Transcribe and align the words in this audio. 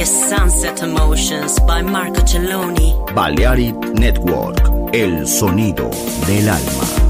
Is 0.00 0.08
Sunset 0.08 0.82
Emotions 0.82 1.60
by 1.60 1.82
Marco 1.82 2.22
Celloni. 2.22 2.96
Balearic 3.14 3.76
Network, 3.92 4.58
el 4.94 5.26
sonido 5.26 5.90
del 6.26 6.48
alma. 6.48 7.09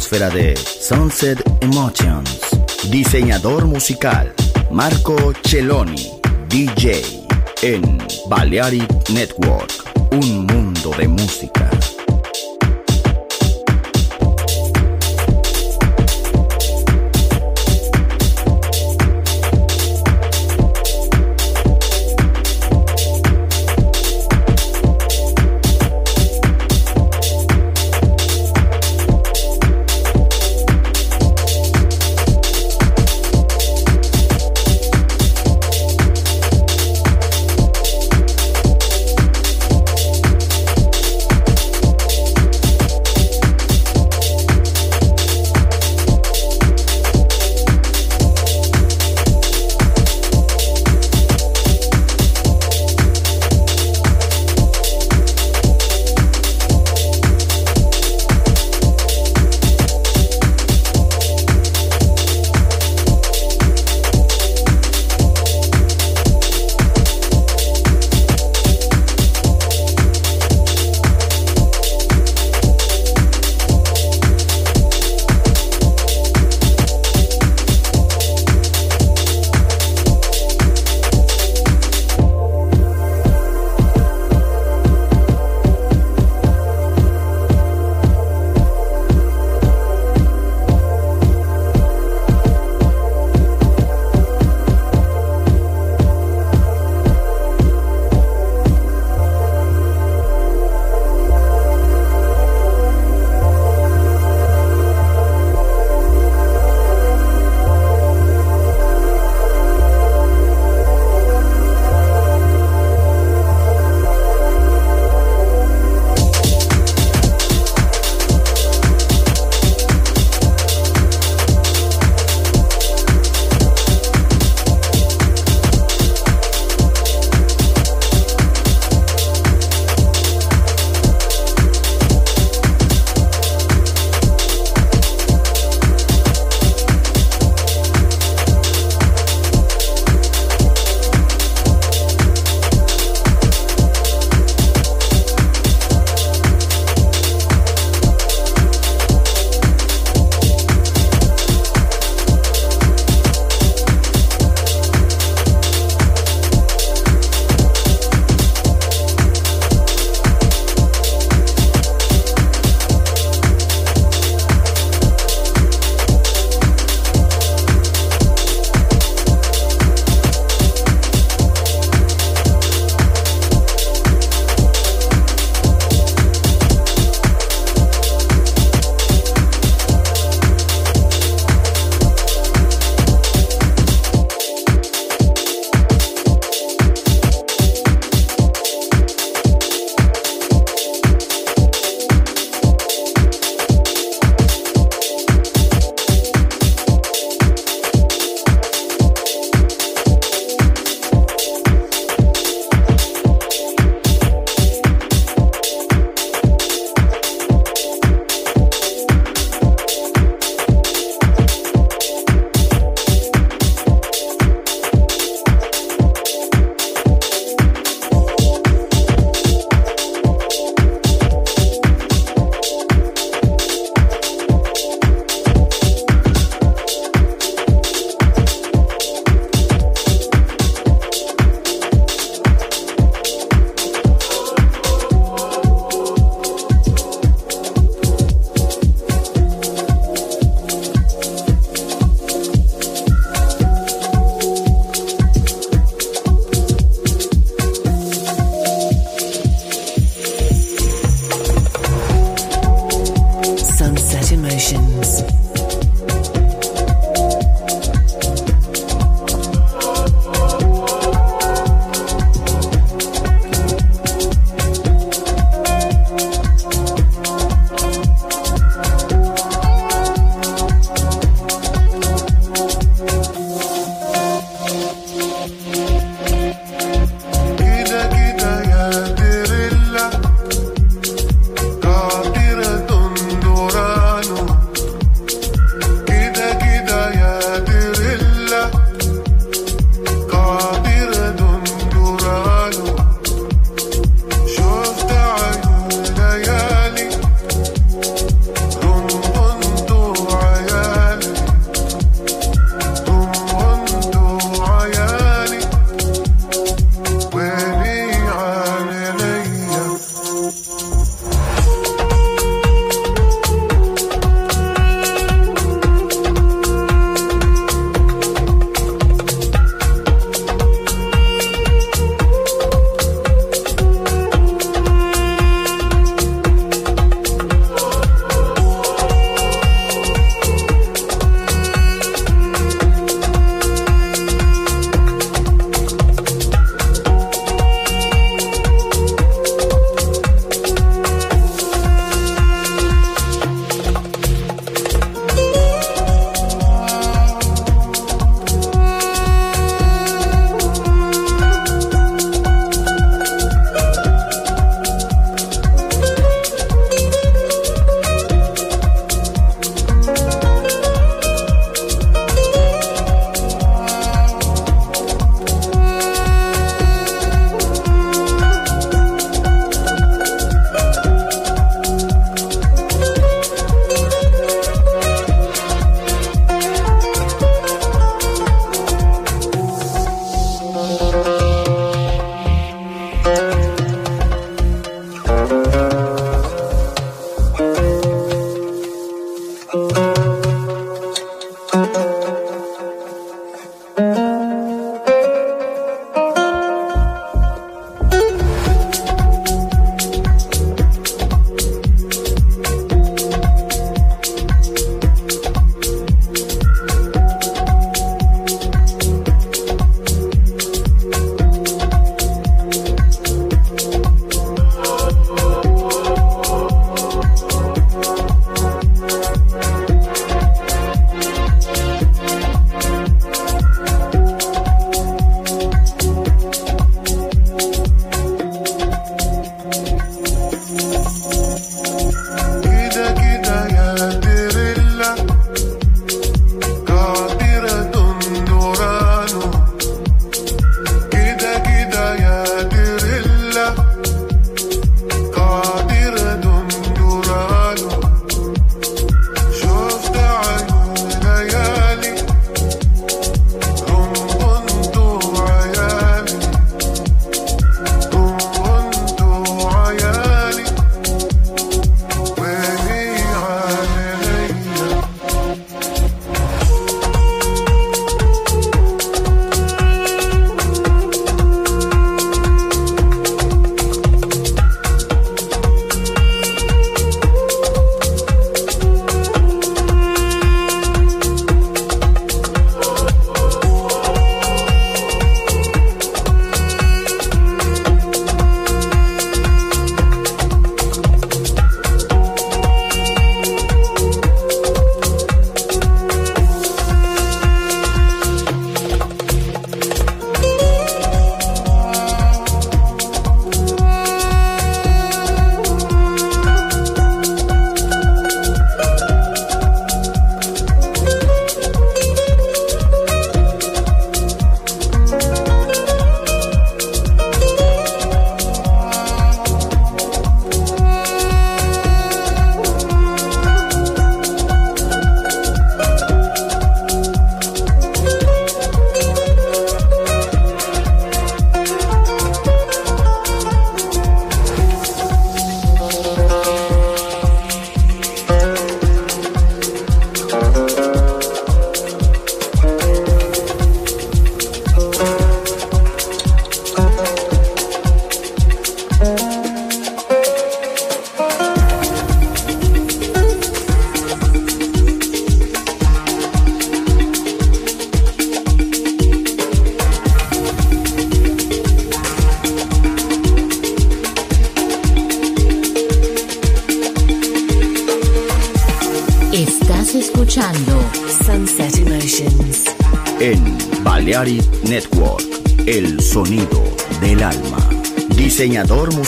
Atmósfera 0.00 0.30
de 0.30 0.56
Sunset 0.56 1.42
Emotions. 1.60 2.40
Diseñador 2.90 3.66
musical 3.66 4.32
Marco 4.70 5.34
Celloni, 5.44 6.10
DJ 6.48 7.02
en 7.60 7.98
Balearic 8.26 9.10
Network. 9.10 9.70
Un 10.12 10.46
mundo 10.46 10.92
de 10.96 11.06
música. 11.06 11.79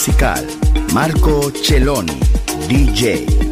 Musical, 0.05 0.45
Marco 0.93 1.53
Celloni, 1.53 2.19
DJ. 2.67 3.52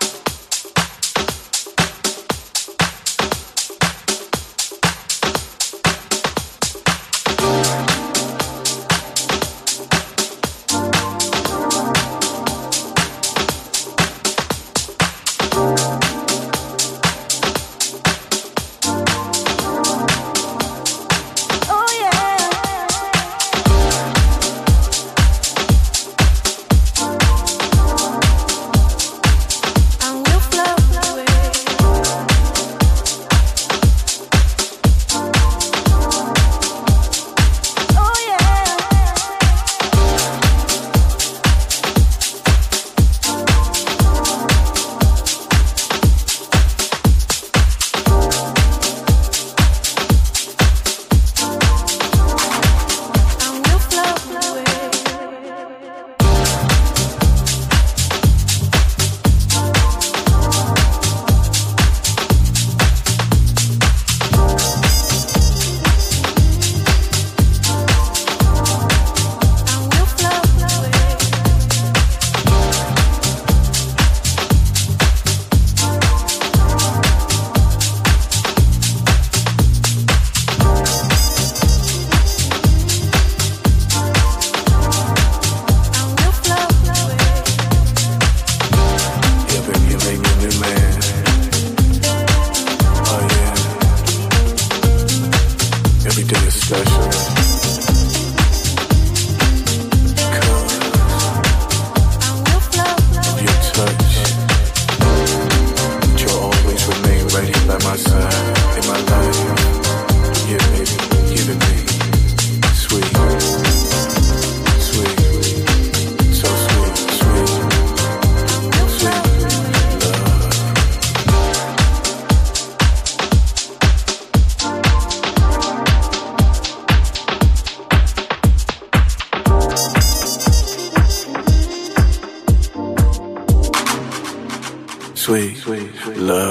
sweet, 135.61 135.95
sweet. 136.03 136.17
Love. 136.17 136.50